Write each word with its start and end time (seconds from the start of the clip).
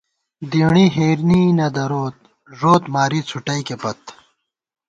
دېݨی 0.51 0.85
ہېنی 0.95 1.41
نہ 1.57 1.67
دَرِت، 1.75 2.17
ݫوت 2.57 2.83
ماری 2.93 3.19
څھُٹئیکے 3.27 3.75
پت 3.81 4.01